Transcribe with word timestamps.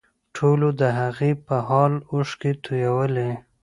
ټولو 0.35 0.67
د 0.79 0.81
هغې 0.99 1.31
په 1.45 1.55
حال 1.67 1.93
اوښکې 2.11 2.51
تویولې 2.63 3.31